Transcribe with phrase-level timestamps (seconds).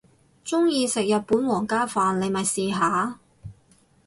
[0.43, 3.19] 鍾意食日本皇家飯你咪試下